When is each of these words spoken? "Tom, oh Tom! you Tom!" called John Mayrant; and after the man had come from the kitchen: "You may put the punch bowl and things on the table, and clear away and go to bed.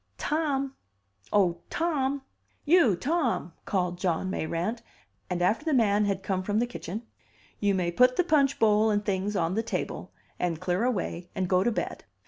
"Tom, 0.17 0.75
oh 1.31 1.59
Tom! 1.69 2.23
you 2.65 2.95
Tom!" 2.95 3.53
called 3.65 3.99
John 3.99 4.31
Mayrant; 4.31 4.81
and 5.29 5.43
after 5.43 5.63
the 5.63 5.75
man 5.75 6.05
had 6.05 6.23
come 6.23 6.41
from 6.41 6.57
the 6.57 6.65
kitchen: 6.65 7.03
"You 7.59 7.75
may 7.75 7.91
put 7.91 8.15
the 8.15 8.23
punch 8.23 8.57
bowl 8.57 8.89
and 8.89 9.05
things 9.05 9.35
on 9.35 9.53
the 9.53 9.61
table, 9.61 10.11
and 10.39 10.59
clear 10.59 10.83
away 10.83 11.29
and 11.35 11.47
go 11.47 11.63
to 11.63 11.71
bed. 11.71 12.03